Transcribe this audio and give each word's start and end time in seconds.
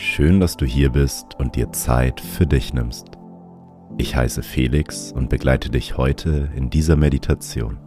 Schön, 0.00 0.38
dass 0.38 0.56
du 0.56 0.64
hier 0.64 0.90
bist 0.90 1.34
und 1.40 1.56
dir 1.56 1.72
Zeit 1.72 2.20
für 2.20 2.46
dich 2.46 2.72
nimmst. 2.72 3.08
Ich 3.96 4.14
heiße 4.14 4.44
Felix 4.44 5.10
und 5.10 5.28
begleite 5.28 5.70
dich 5.70 5.96
heute 5.96 6.52
in 6.54 6.70
dieser 6.70 6.94
Meditation. 6.94 7.78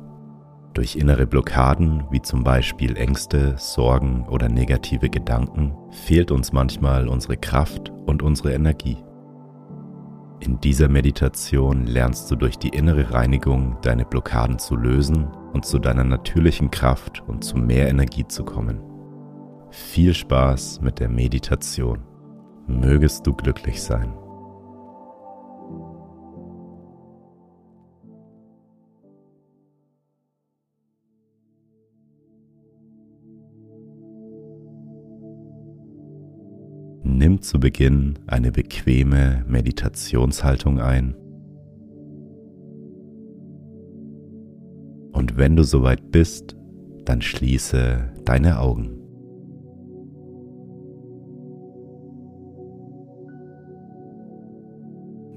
Durch 0.74 0.98
innere 0.98 1.26
Blockaden 1.26 2.04
wie 2.12 2.22
zum 2.22 2.44
Beispiel 2.44 2.98
Ängste, 2.98 3.56
Sorgen 3.58 4.28
oder 4.28 4.50
negative 4.50 5.10
Gedanken 5.10 5.74
fehlt 5.90 6.32
uns 6.32 6.52
manchmal 6.52 7.08
unsere 7.08 7.38
Kraft 7.38 7.94
und 8.06 8.22
unsere 8.22 8.52
Energie. 8.52 8.98
In 10.42 10.60
dieser 10.60 10.90
Meditation 10.90 11.86
lernst 11.86 12.30
du 12.30 12.36
durch 12.36 12.58
die 12.60 12.76
innere 12.76 13.14
Reinigung 13.14 13.78
deine 13.84 14.04
Blockaden 14.04 14.60
zu 14.60 14.76
lösen 14.76 15.28
und 15.54 15.66
zu 15.66 15.80
deiner 15.80 16.04
natürlichen 16.04 16.72
Kraft 16.72 17.24
und 17.26 17.46
zu 17.46 17.56
mehr 17.56 17.88
Energie 17.88 18.28
zu 18.28 18.44
kommen. 18.44 18.91
Viel 19.72 20.14
Spaß 20.14 20.82
mit 20.82 21.00
der 21.00 21.08
Meditation. 21.08 22.00
Mögest 22.68 23.26
du 23.26 23.34
glücklich 23.34 23.82
sein. 23.82 24.14
Nimm 37.04 37.42
zu 37.42 37.58
Beginn 37.58 38.20
eine 38.28 38.52
bequeme 38.52 39.46
Meditationshaltung 39.48 40.82
ein. 40.82 41.16
Und 45.14 45.38
wenn 45.38 45.56
du 45.56 45.64
soweit 45.64 46.12
bist, 46.12 46.58
dann 47.06 47.22
schließe 47.22 48.14
deine 48.26 48.60
Augen. 48.60 49.01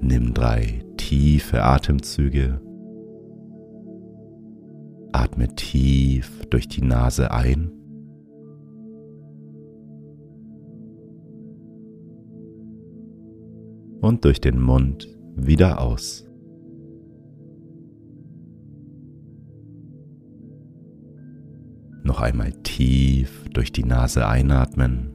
Nimm 0.07 0.35
drei 0.35 0.83
tiefe 0.97 1.63
Atemzüge. 1.63 2.61
Atme 5.11 5.47
tief 5.55 6.45
durch 6.51 6.67
die 6.67 6.83
Nase 6.83 7.31
ein. 7.31 7.71
Und 13.99 14.25
durch 14.25 14.39
den 14.39 14.61
Mund 14.61 15.07
wieder 15.35 15.81
aus. 15.81 16.29
Noch 22.03 22.21
einmal 22.21 22.51
tief 22.61 23.49
durch 23.49 23.71
die 23.71 23.85
Nase 23.85 24.27
einatmen. 24.27 25.14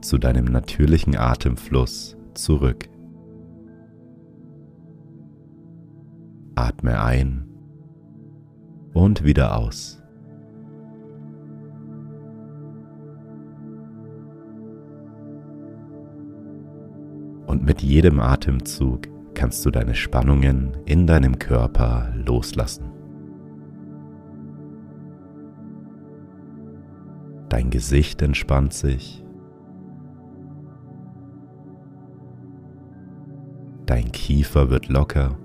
zu 0.00 0.18
deinem 0.18 0.46
natürlichen 0.46 1.16
Atemfluss 1.16 2.16
zurück. 2.34 2.88
Atme 6.54 7.02
ein 7.02 7.46
und 8.92 9.24
wieder 9.24 9.56
aus. 9.56 10.02
Und 17.46 17.64
mit 17.64 17.82
jedem 17.82 18.20
Atemzug 18.20 19.08
kannst 19.34 19.64
du 19.66 19.70
deine 19.70 19.94
Spannungen 19.94 20.76
in 20.84 21.06
deinem 21.06 21.38
Körper 21.38 22.12
loslassen. 22.14 22.84
Dein 27.48 27.70
Gesicht 27.70 28.22
entspannt 28.22 28.72
sich. 28.72 29.24
Dein 34.00 34.12
Kiefer 34.12 34.70
wird 34.70 34.88
locker. 34.88 35.36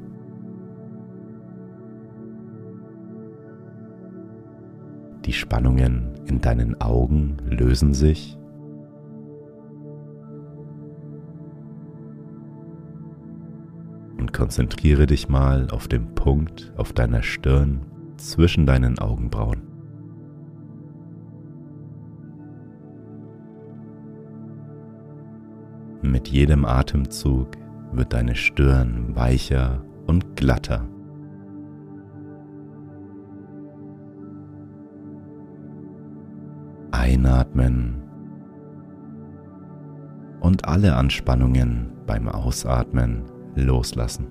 Die 5.26 5.34
Spannungen 5.34 6.14
in 6.26 6.40
deinen 6.40 6.80
Augen 6.80 7.36
lösen 7.50 7.94
sich. 7.94 8.38
Und 14.18 14.32
konzentriere 14.32 15.06
dich 15.06 15.28
mal 15.28 15.68
auf 15.72 15.90
den 15.90 16.16
Punkt 16.16 16.72
auf 16.78 16.94
deiner 16.94 17.24
Stirn 17.24 17.82
zwischen 18.16 18.66
deinen 18.66 19.00
Augenbrauen. 19.00 19.64
Mit 26.02 26.30
jedem 26.30 26.64
Atemzug 26.64 27.65
wird 27.98 28.14
deine 28.14 28.36
Stirn 28.36 29.16
weicher 29.16 29.84
und 30.06 30.36
glatter. 30.36 30.88
Einatmen 36.92 38.02
und 40.40 40.66
alle 40.68 40.96
Anspannungen 40.96 41.92
beim 42.06 42.28
Ausatmen 42.28 43.24
loslassen. 43.56 44.28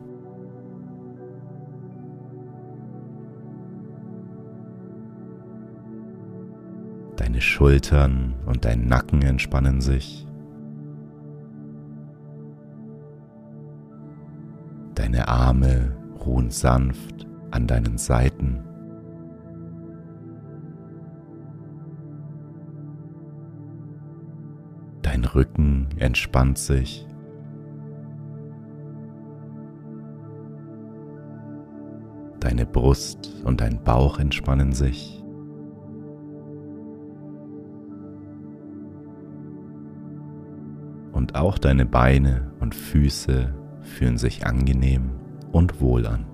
Deine 7.16 7.40
Schultern 7.40 8.34
und 8.46 8.64
dein 8.64 8.86
Nacken 8.86 9.22
entspannen 9.22 9.80
sich. 9.80 10.26
Arme 15.44 15.94
ruhen 16.24 16.50
sanft 16.50 17.26
an 17.50 17.66
deinen 17.66 17.98
Seiten. 17.98 18.64
Dein 25.02 25.26
Rücken 25.26 25.88
entspannt 25.98 26.56
sich. 26.56 27.06
Deine 32.40 32.64
Brust 32.64 33.30
und 33.44 33.60
dein 33.60 33.84
Bauch 33.84 34.18
entspannen 34.18 34.72
sich. 34.72 35.22
Und 41.12 41.34
auch 41.34 41.58
deine 41.58 41.84
Beine 41.84 42.50
und 42.60 42.74
Füße 42.74 43.54
fühlen 43.82 44.16
sich 44.16 44.46
angenehm 44.46 45.10
und 45.54 45.80
wohl 45.80 46.04
an. 46.06 46.26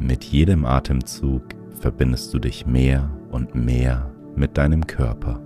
Mit 0.00 0.24
jedem 0.24 0.64
Atemzug 0.64 1.42
verbindest 1.78 2.34
du 2.34 2.40
dich 2.40 2.66
mehr 2.66 3.08
und 3.30 3.54
mehr 3.54 4.12
mit 4.34 4.58
deinem 4.58 4.84
Körper. 4.84 5.40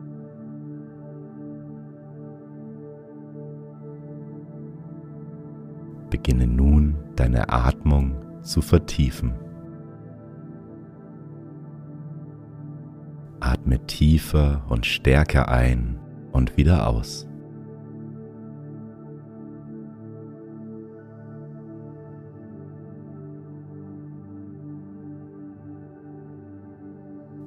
Beginne 6.09 6.47
nun 6.47 6.97
deine 7.17 7.51
Atmung 7.51 8.15
zu 8.41 8.63
vertiefen. 8.63 9.35
Atme 13.41 13.85
tiefer 13.87 14.65
und 14.71 14.87
stärker 14.87 15.49
ein 15.49 15.99
und 16.37 16.57
wieder 16.57 16.87
aus. 16.87 17.27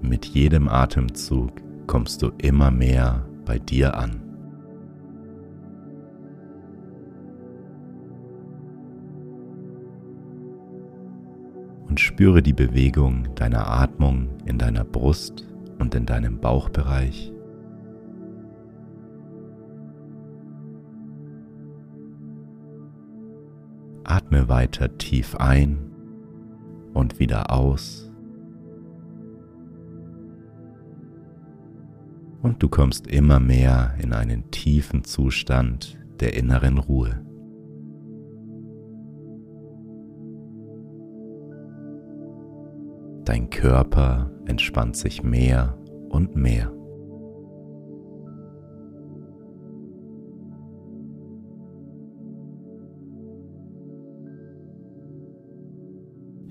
Mit 0.02 0.26
jedem 0.26 0.68
Atemzug 0.68 1.52
kommst 1.86 2.24
du 2.24 2.32
immer 2.40 2.72
mehr 2.72 3.28
bei 3.46 3.60
dir 3.60 3.96
an. 3.96 4.22
Und 11.88 12.00
spüre 12.00 12.42
die 12.42 12.54
Bewegung 12.54 13.28
deiner 13.36 13.68
Atmung 13.68 14.30
in 14.46 14.58
deiner 14.58 14.84
Brust 14.84 15.46
und 15.80 15.94
in 15.96 16.06
deinem 16.06 16.40
Bauchbereich. 16.40 17.32
Atme 24.30 24.48
weiter 24.48 24.96
tief 25.00 25.36
ein 25.38 25.92
und 26.94 27.20
wieder 27.20 27.52
aus. 27.52 28.06
und 32.42 32.64
du 32.64 32.70
kommst 32.70 33.06
immer 33.08 33.42
mehr 33.42 33.96
in 34.02 34.14
einen 34.14 34.50
tiefen 34.50 35.04
Zustand 35.04 35.98
der 36.22 36.36
inneren 36.36 36.78
Ruhe. 36.78 37.22
Dein 43.26 43.50
Körper 43.50 44.32
entspannt 44.46 44.96
sich 44.96 45.22
mehr 45.22 45.78
und 46.08 46.38
mehr. 46.38 46.72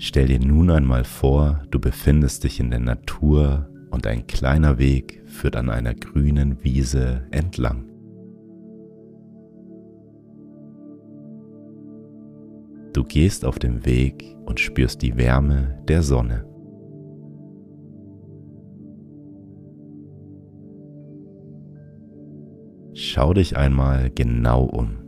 Stell 0.08 0.28
dir 0.28 0.40
nun 0.40 0.70
einmal 0.70 1.04
vor, 1.04 1.60
du 1.70 1.78
befindest 1.78 2.44
dich 2.44 2.60
in 2.60 2.70
der 2.70 2.80
Natur 2.80 3.68
und 3.90 4.06
ein 4.06 4.26
kleiner 4.26 4.78
Weg 4.78 5.22
führt 5.26 5.54
an 5.54 5.68
einer 5.68 5.94
grünen 5.94 6.64
Wiese 6.64 7.26
entlang. 7.30 7.84
Du 12.94 13.04
gehst 13.04 13.44
auf 13.44 13.58
dem 13.58 13.84
Weg 13.84 14.34
und 14.46 14.60
spürst 14.60 15.02
die 15.02 15.18
Wärme 15.18 15.78
der 15.88 16.02
Sonne. 16.02 16.46
Schau 22.94 23.34
dich 23.34 23.58
einmal 23.58 24.08
genau 24.08 24.64
um. 24.64 25.07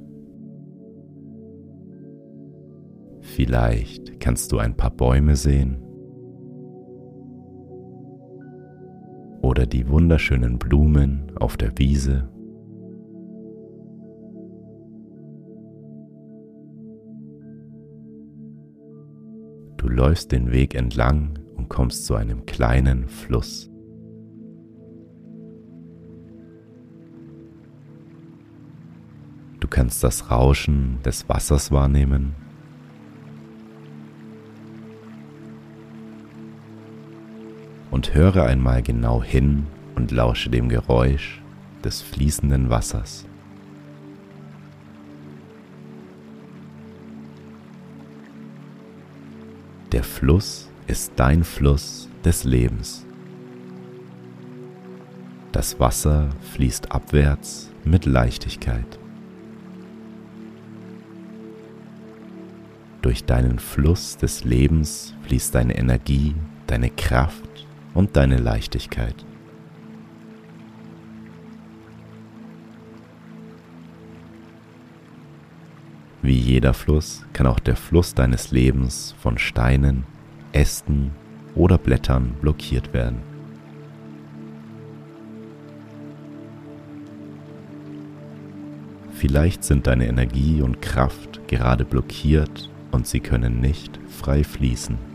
Vielleicht 3.40 4.20
kannst 4.20 4.52
du 4.52 4.58
ein 4.58 4.76
paar 4.76 4.90
Bäume 4.90 5.34
sehen 5.34 5.78
oder 9.40 9.64
die 9.64 9.88
wunderschönen 9.88 10.58
Blumen 10.58 11.32
auf 11.36 11.56
der 11.56 11.72
Wiese. 11.78 12.28
Du 19.78 19.88
läufst 19.88 20.32
den 20.32 20.52
Weg 20.52 20.74
entlang 20.74 21.38
und 21.56 21.70
kommst 21.70 22.04
zu 22.04 22.16
einem 22.16 22.44
kleinen 22.44 23.08
Fluss. 23.08 23.70
Du 29.60 29.66
kannst 29.66 30.04
das 30.04 30.30
Rauschen 30.30 30.98
des 31.02 31.26
Wassers 31.30 31.72
wahrnehmen 31.72 32.34
höre 38.12 38.44
einmal 38.44 38.82
genau 38.82 39.22
hin 39.22 39.66
und 39.94 40.10
lausche 40.10 40.50
dem 40.50 40.68
Geräusch 40.68 41.40
des 41.84 42.02
fließenden 42.02 42.70
Wassers. 42.70 43.26
Der 49.92 50.04
Fluss 50.04 50.70
ist 50.86 51.12
dein 51.16 51.42
Fluss 51.42 52.08
des 52.24 52.44
Lebens. 52.44 53.04
Das 55.52 55.80
Wasser 55.80 56.30
fließt 56.52 56.92
abwärts 56.92 57.70
mit 57.84 58.06
Leichtigkeit. 58.06 58.98
Durch 63.02 63.24
deinen 63.24 63.58
Fluss 63.58 64.16
des 64.16 64.44
Lebens 64.44 65.14
fließt 65.22 65.54
deine 65.54 65.76
Energie, 65.76 66.34
deine 66.66 66.90
Kraft 66.90 67.49
und 67.94 68.16
deine 68.16 68.38
Leichtigkeit. 68.38 69.24
Wie 76.22 76.38
jeder 76.38 76.74
Fluss 76.74 77.24
kann 77.32 77.46
auch 77.46 77.58
der 77.58 77.76
Fluss 77.76 78.14
deines 78.14 78.52
Lebens 78.52 79.14
von 79.18 79.38
Steinen, 79.38 80.04
Ästen 80.52 81.12
oder 81.54 81.78
Blättern 81.78 82.34
blockiert 82.40 82.92
werden. 82.92 83.22
Vielleicht 89.12 89.64
sind 89.64 89.86
deine 89.86 90.06
Energie 90.06 90.62
und 90.62 90.80
Kraft 90.80 91.46
gerade 91.48 91.84
blockiert 91.84 92.70
und 92.90 93.06
sie 93.06 93.20
können 93.20 93.60
nicht 93.60 93.98
frei 94.08 94.44
fließen. 94.44 95.09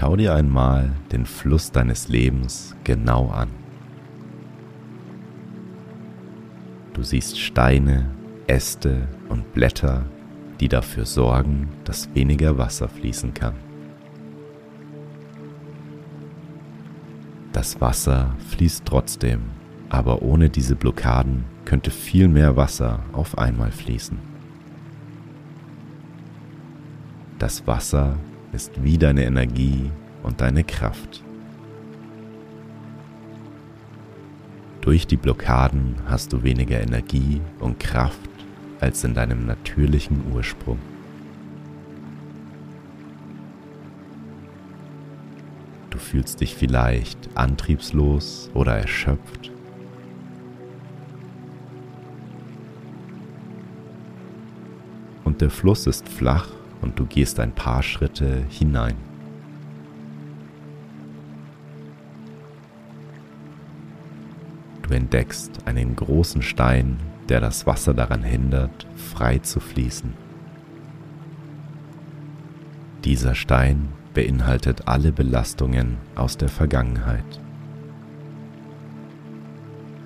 Schau 0.00 0.16
dir 0.16 0.34
einmal 0.34 0.92
den 1.12 1.26
Fluss 1.26 1.72
deines 1.72 2.08
Lebens 2.08 2.74
genau 2.84 3.28
an. 3.28 3.50
Du 6.94 7.02
siehst 7.02 7.38
Steine, 7.38 8.06
Äste 8.46 9.08
und 9.28 9.52
Blätter, 9.52 10.06
die 10.58 10.68
dafür 10.68 11.04
sorgen, 11.04 11.68
dass 11.84 12.08
weniger 12.14 12.56
Wasser 12.56 12.88
fließen 12.88 13.34
kann. 13.34 13.56
Das 17.52 17.78
Wasser 17.82 18.34
fließt 18.48 18.86
trotzdem, 18.86 19.42
aber 19.90 20.22
ohne 20.22 20.48
diese 20.48 20.76
Blockaden 20.76 21.44
könnte 21.66 21.90
viel 21.90 22.28
mehr 22.28 22.56
Wasser 22.56 23.00
auf 23.12 23.36
einmal 23.36 23.70
fließen. 23.70 24.16
Das 27.38 27.66
Wasser 27.66 28.16
ist 28.52 28.82
wie 28.82 28.98
deine 28.98 29.24
Energie 29.24 29.90
und 30.22 30.40
deine 30.40 30.64
Kraft. 30.64 31.22
Durch 34.80 35.06
die 35.06 35.16
Blockaden 35.16 35.96
hast 36.06 36.32
du 36.32 36.42
weniger 36.42 36.80
Energie 36.80 37.40
und 37.58 37.78
Kraft 37.78 38.30
als 38.80 39.04
in 39.04 39.14
deinem 39.14 39.46
natürlichen 39.46 40.32
Ursprung. 40.32 40.78
Du 45.90 45.98
fühlst 45.98 46.40
dich 46.40 46.54
vielleicht 46.54 47.28
antriebslos 47.36 48.50
oder 48.54 48.78
erschöpft. 48.78 49.50
Und 55.24 55.42
der 55.42 55.50
Fluss 55.50 55.86
ist 55.86 56.08
flach 56.08 56.48
und 56.80 56.98
du 56.98 57.04
gehst 57.04 57.38
ein 57.38 57.52
paar 57.52 57.82
Schritte 57.82 58.44
hinein. 58.48 59.09
Entdeckst 65.10 65.66
einen 65.66 65.96
großen 65.96 66.40
Stein, 66.40 66.96
der 67.28 67.40
das 67.40 67.66
Wasser 67.66 67.94
daran 67.94 68.22
hindert, 68.22 68.86
frei 68.94 69.38
zu 69.38 69.58
fließen. 69.58 70.14
Dieser 73.04 73.34
Stein 73.34 73.88
beinhaltet 74.14 74.86
alle 74.86 75.10
Belastungen 75.10 75.96
aus 76.14 76.36
der 76.36 76.48
Vergangenheit. 76.48 77.40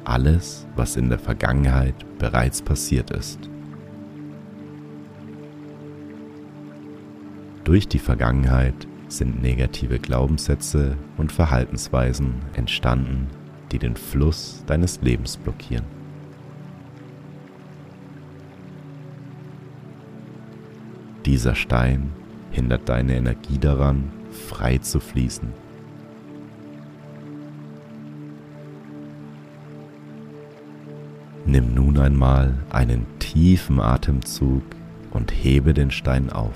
Alles, 0.04 0.66
was 0.74 0.96
in 0.96 1.10
der 1.10 1.18
Vergangenheit 1.18 2.06
bereits 2.18 2.62
passiert 2.62 3.10
ist. 3.10 3.50
Durch 7.64 7.88
die 7.88 7.98
Vergangenheit 7.98 8.86
sind 9.08 9.42
negative 9.42 9.98
Glaubenssätze 9.98 10.96
und 11.18 11.30
Verhaltensweisen 11.30 12.36
entstanden, 12.54 13.28
die 13.74 13.80
den 13.80 13.96
Fluss 13.96 14.62
deines 14.68 15.02
Lebens 15.02 15.36
blockieren. 15.36 15.84
Dieser 21.26 21.56
Stein 21.56 22.12
hindert 22.52 22.88
deine 22.88 23.16
Energie 23.16 23.58
daran, 23.58 24.12
frei 24.30 24.78
zu 24.78 25.00
fließen. 25.00 25.52
Nimm 31.44 31.74
nun 31.74 31.98
einmal 31.98 32.54
einen 32.70 33.06
tiefen 33.18 33.80
Atemzug 33.80 34.62
und 35.10 35.32
hebe 35.32 35.74
den 35.74 35.90
Stein 35.90 36.30
auf. 36.30 36.54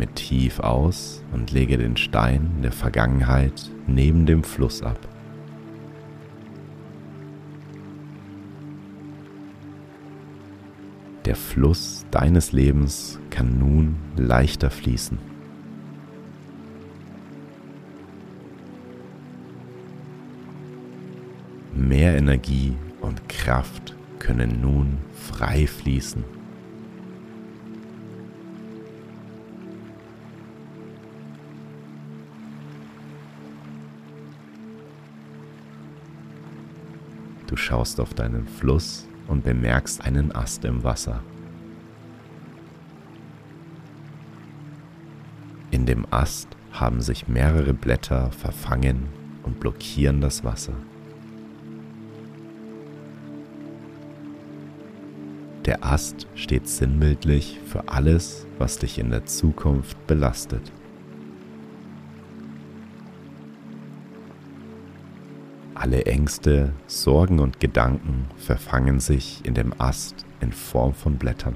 Atme 0.00 0.14
tief 0.14 0.60
aus 0.60 1.22
und 1.32 1.50
lege 1.50 1.76
den 1.76 1.94
Stein 1.98 2.62
der 2.62 2.72
Vergangenheit 2.72 3.70
neben 3.86 4.24
dem 4.24 4.42
Fluss 4.42 4.82
ab. 4.82 4.98
Der 11.26 11.36
Fluss 11.36 12.06
deines 12.10 12.52
Lebens 12.52 13.18
kann 13.28 13.58
nun 13.58 13.96
leichter 14.16 14.70
fließen. 14.70 15.18
Mehr 21.74 22.16
Energie 22.16 22.74
und 23.02 23.28
Kraft 23.28 23.94
können 24.18 24.62
nun 24.62 24.96
frei 25.12 25.66
fließen. 25.66 26.39
Schaust 37.60 38.00
auf 38.00 38.14
deinen 38.14 38.46
Fluss 38.46 39.06
und 39.28 39.44
bemerkst 39.44 40.04
einen 40.04 40.34
Ast 40.34 40.64
im 40.64 40.82
Wasser. 40.82 41.22
In 45.70 45.86
dem 45.86 46.06
Ast 46.10 46.48
haben 46.72 47.00
sich 47.00 47.28
mehrere 47.28 47.74
Blätter 47.74 48.32
verfangen 48.32 49.08
und 49.44 49.60
blockieren 49.60 50.20
das 50.20 50.42
Wasser. 50.42 50.74
Der 55.66 55.84
Ast 55.84 56.26
steht 56.34 56.66
sinnbildlich 56.68 57.60
für 57.64 57.88
alles, 57.88 58.46
was 58.58 58.78
dich 58.78 58.98
in 58.98 59.10
der 59.10 59.26
Zukunft 59.26 60.06
belastet. 60.06 60.72
Alle 65.80 66.04
Ängste, 66.04 66.74
Sorgen 66.86 67.38
und 67.38 67.58
Gedanken 67.58 68.26
verfangen 68.36 69.00
sich 69.00 69.40
in 69.44 69.54
dem 69.54 69.72
Ast 69.80 70.26
in 70.42 70.52
Form 70.52 70.92
von 70.92 71.16
Blättern. 71.16 71.54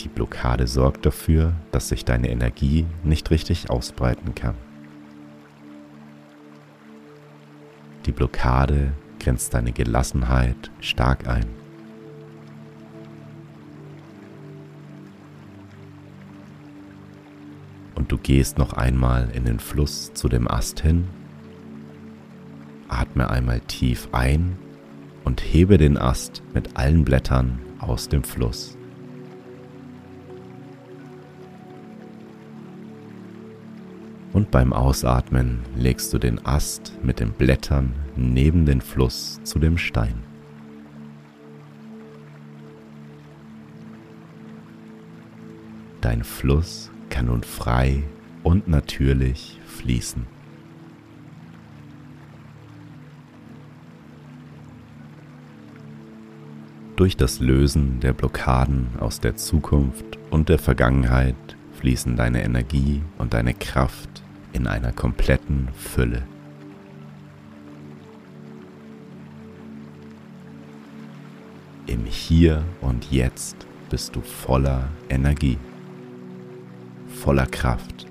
Die 0.00 0.08
Blockade 0.08 0.66
sorgt 0.66 1.04
dafür, 1.04 1.52
dass 1.72 1.90
sich 1.90 2.06
deine 2.06 2.30
Energie 2.30 2.86
nicht 3.04 3.30
richtig 3.30 3.68
ausbreiten 3.68 4.34
kann. 4.34 4.54
Die 8.06 8.12
Blockade 8.12 8.92
grenzt 9.20 9.52
deine 9.52 9.72
Gelassenheit 9.72 10.70
stark 10.80 11.28
ein. 11.28 11.57
Du 18.08 18.18
gehst 18.18 18.58
noch 18.58 18.72
einmal 18.72 19.30
in 19.32 19.44
den 19.44 19.60
Fluss 19.60 20.12
zu 20.14 20.28
dem 20.28 20.50
Ast 20.50 20.80
hin. 20.80 21.06
Atme 22.88 23.30
einmal 23.30 23.60
tief 23.60 24.08
ein 24.12 24.56
und 25.24 25.42
hebe 25.42 25.76
den 25.76 25.98
Ast 25.98 26.42
mit 26.54 26.76
allen 26.76 27.04
Blättern 27.04 27.58
aus 27.78 28.08
dem 28.08 28.24
Fluss. 28.24 28.76
Und 34.32 34.50
beim 34.50 34.72
Ausatmen 34.72 35.60
legst 35.76 36.12
du 36.12 36.18
den 36.18 36.44
Ast 36.46 36.92
mit 37.02 37.20
den 37.20 37.32
Blättern 37.32 37.94
neben 38.16 38.66
den 38.66 38.80
Fluss 38.80 39.40
zu 39.42 39.58
dem 39.58 39.76
Stein. 39.78 40.22
Dein 46.00 46.24
Fluss 46.24 46.90
kann 47.10 47.26
nun 47.26 47.42
frei 47.42 48.02
und 48.42 48.68
natürlich 48.68 49.58
fließen. 49.66 50.26
Durch 56.96 57.16
das 57.16 57.38
Lösen 57.38 58.00
der 58.00 58.12
Blockaden 58.12 58.88
aus 58.98 59.20
der 59.20 59.36
Zukunft 59.36 60.18
und 60.30 60.48
der 60.48 60.58
Vergangenheit 60.58 61.36
fließen 61.74 62.16
deine 62.16 62.42
Energie 62.42 63.02
und 63.18 63.34
deine 63.34 63.54
Kraft 63.54 64.24
in 64.52 64.66
einer 64.66 64.90
kompletten 64.90 65.68
Fülle. 65.76 66.24
Im 71.86 72.04
Hier 72.04 72.64
und 72.80 73.12
Jetzt 73.12 73.66
bist 73.90 74.16
du 74.16 74.20
voller 74.20 74.88
Energie 75.08 75.56
voller 77.18 77.46
Kraft 77.46 78.06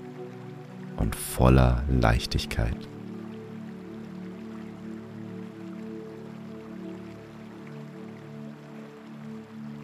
und 0.96 1.16
voller 1.16 1.82
Leichtigkeit. 1.88 2.76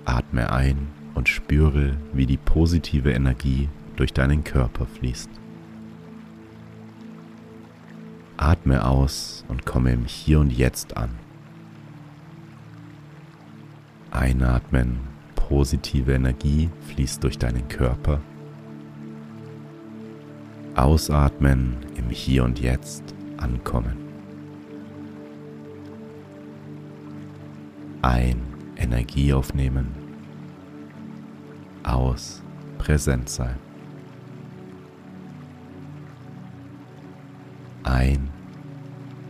Atme 0.05 0.53
ein 0.53 0.89
und 1.15 1.29
spüre, 1.29 1.97
wie 2.13 2.27
die 2.27 2.37
positive 2.37 3.13
Energie 3.13 3.71
durch 3.97 4.13
deinen 4.13 4.45
Körper 4.45 4.87
fließt. 4.87 5.31
Atme 8.37 8.87
aus 8.87 9.45
und 9.49 9.65
komme 9.65 9.93
im 9.93 10.05
Hier 10.05 10.39
und 10.41 10.53
Jetzt 10.53 10.97
an. 10.99 11.11
Einatmen, 14.11 15.01
positive 15.35 16.13
Energie 16.13 16.69
fließt 16.89 17.25
durch 17.25 17.39
deinen 17.39 17.67
Körper 17.69 18.21
Ausatmen 20.77 21.77
im 21.97 22.11
Hier 22.11 22.43
und 22.43 22.59
Jetzt 22.59 23.15
ankommen. 23.37 23.97
Ein 28.03 28.43
Energie 28.77 29.33
aufnehmen. 29.33 29.95
Aus 31.85 32.43
präsent 32.79 33.29
sein. 33.29 33.57
Ein 37.85 38.29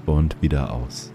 und 0.07 0.41
wieder 0.41 0.73
aus. 0.73 1.13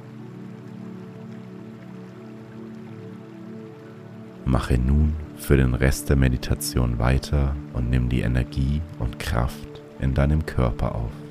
Mache 4.46 4.78
nun 4.78 5.16
für 5.38 5.58
den 5.58 5.74
Rest 5.74 6.10
der 6.10 6.18
Meditation 6.18 7.00
weiter 7.00 7.56
und 7.74 7.90
nimm 7.90 8.10
die 8.10 8.22
Energie 8.22 8.82
und 9.00 9.18
Kraft 9.18 9.69
in 10.00 10.14
deinem 10.14 10.46
Körper 10.46 10.96
auf. 10.96 11.29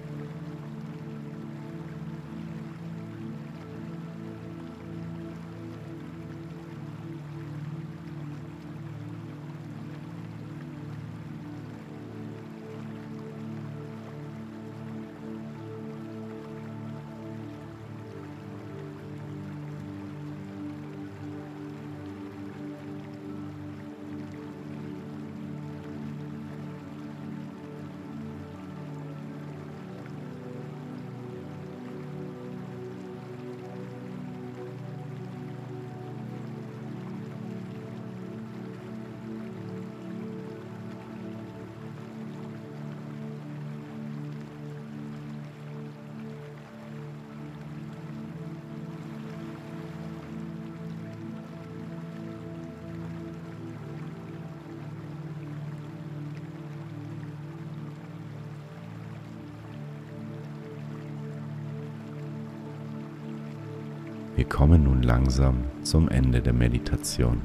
Kommen 64.49 64.85
nun 64.85 65.03
langsam 65.03 65.65
zum 65.83 66.09
Ende 66.09 66.41
der 66.41 66.53
Meditation. 66.53 67.41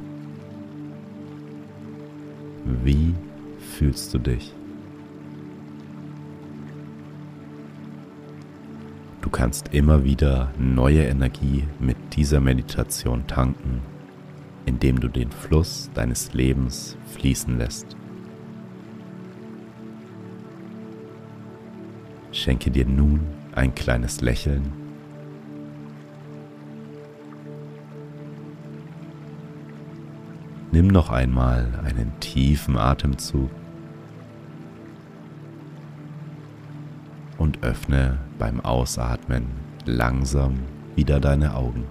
Wie 2.83 3.13
fühlst 3.59 4.13
du 4.13 4.19
dich? 4.19 4.53
Du 9.21 9.29
kannst 9.29 9.73
immer 9.73 10.03
wieder 10.03 10.51
neue 10.57 11.03
Energie 11.03 11.65
mit 11.79 11.97
dieser 12.15 12.39
Meditation 12.39 13.27
tanken, 13.27 13.81
indem 14.65 14.99
du 14.99 15.07
den 15.07 15.31
Fluss 15.31 15.89
deines 15.93 16.33
Lebens 16.33 16.97
fließen 17.13 17.57
lässt. 17.57 17.97
Schenke 22.31 22.71
dir 22.71 22.85
nun 22.85 23.21
ein 23.53 23.75
kleines 23.75 24.21
Lächeln. 24.21 24.82
Nimm 30.73 30.87
noch 30.87 31.11
einmal 31.11 31.71
einen 31.85 32.19
tiefen 32.19 32.79
Atemzug 32.79 33.51
und 37.37 37.61
öffne 37.61 38.17
beim 38.39 38.59
Ausatmen 38.59 39.51
langsam 39.85 40.57
wieder 40.95 41.19
deine 41.19 41.53
Augen. 41.53 41.85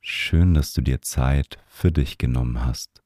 Schön, 0.00 0.54
dass 0.54 0.72
du 0.72 0.80
dir 0.80 1.00
Zeit 1.00 1.58
für 1.68 1.92
dich 1.92 2.18
genommen 2.18 2.66
hast. 2.66 3.05